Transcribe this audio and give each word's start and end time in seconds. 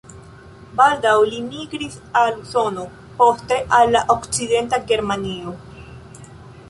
Baldaŭ 0.79 1.11
li 1.31 1.41
migris 1.49 1.97
al 2.21 2.39
Usono, 2.45 2.87
poste 3.19 3.59
al 3.81 3.99
Okcidenta 4.17 4.81
Germanio. 4.93 5.55